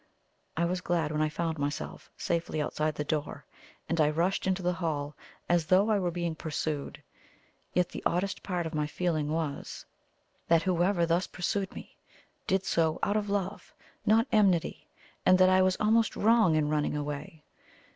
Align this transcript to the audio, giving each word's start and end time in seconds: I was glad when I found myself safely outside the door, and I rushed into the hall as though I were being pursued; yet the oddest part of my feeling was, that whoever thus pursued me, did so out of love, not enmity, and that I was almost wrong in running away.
I 0.57 0.65
was 0.65 0.81
glad 0.81 1.11
when 1.11 1.21
I 1.21 1.29
found 1.29 1.59
myself 1.59 2.09
safely 2.17 2.59
outside 2.59 2.95
the 2.95 3.03
door, 3.03 3.45
and 3.87 4.01
I 4.01 4.09
rushed 4.09 4.47
into 4.47 4.63
the 4.63 4.73
hall 4.73 5.15
as 5.47 5.67
though 5.67 5.91
I 5.91 5.99
were 5.99 6.09
being 6.09 6.33
pursued; 6.33 7.03
yet 7.75 7.89
the 7.89 8.01
oddest 8.03 8.41
part 8.41 8.65
of 8.65 8.73
my 8.73 8.87
feeling 8.87 9.29
was, 9.29 9.85
that 10.47 10.63
whoever 10.63 11.05
thus 11.05 11.27
pursued 11.27 11.75
me, 11.75 11.99
did 12.47 12.65
so 12.65 12.97
out 13.03 13.15
of 13.15 13.29
love, 13.29 13.75
not 14.03 14.25
enmity, 14.31 14.87
and 15.23 15.37
that 15.37 15.49
I 15.49 15.61
was 15.61 15.77
almost 15.79 16.15
wrong 16.15 16.55
in 16.55 16.67
running 16.67 16.97
away. 16.97 17.43